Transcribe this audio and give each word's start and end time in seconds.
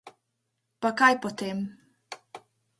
Pa 0.85 0.91
kaj 1.03 1.11
potem. 1.27 1.63